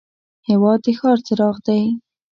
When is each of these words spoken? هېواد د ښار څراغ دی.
هېواد 0.47 0.79
د 0.85 0.87
ښار 0.99 1.17
څراغ 1.25 1.55
دی. 1.67 1.83